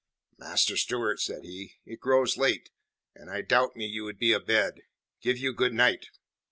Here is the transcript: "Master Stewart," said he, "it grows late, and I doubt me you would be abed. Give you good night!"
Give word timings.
"Master 0.39 0.77
Stewart," 0.77 1.19
said 1.21 1.43
he, 1.43 1.73
"it 1.85 1.99
grows 1.99 2.35
late, 2.35 2.71
and 3.13 3.29
I 3.29 3.41
doubt 3.41 3.75
me 3.75 3.85
you 3.85 4.03
would 4.03 4.17
be 4.17 4.33
abed. 4.33 4.81
Give 5.21 5.37
you 5.37 5.53
good 5.53 5.75
night!" 5.75 6.07